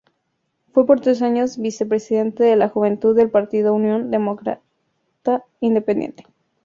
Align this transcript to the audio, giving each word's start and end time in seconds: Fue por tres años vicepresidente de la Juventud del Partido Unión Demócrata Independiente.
Fue 0.73 0.87
por 0.87 0.99
tres 0.99 1.21
años 1.21 1.59
vicepresidente 1.59 2.43
de 2.43 2.55
la 2.55 2.69
Juventud 2.69 3.15
del 3.15 3.29
Partido 3.29 3.71
Unión 3.75 4.09
Demócrata 4.09 5.43
Independiente. 5.59 6.25